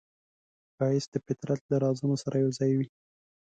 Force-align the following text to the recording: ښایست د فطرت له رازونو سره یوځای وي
ښایست 0.75 1.09
د 1.13 1.15
فطرت 1.25 1.61
له 1.71 1.75
رازونو 1.83 2.15
سره 2.23 2.35
یوځای 2.43 2.71
وي 2.75 2.87